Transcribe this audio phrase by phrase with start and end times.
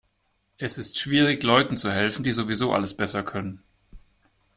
[0.57, 3.61] Es ist schwierig, Leuten zu helfen, die sowieso alles besser können.